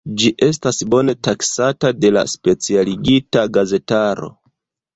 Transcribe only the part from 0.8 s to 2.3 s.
bone taksata de la